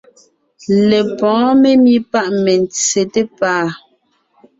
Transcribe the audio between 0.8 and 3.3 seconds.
Lepɔ̌ɔn memí pâ mentse té